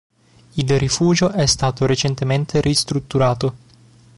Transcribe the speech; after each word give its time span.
Il 0.53 0.79
rifugio 0.79 1.29
è 1.29 1.45
stato 1.45 1.85
recentemente 1.85 2.59
ristrutturato. 2.59 3.53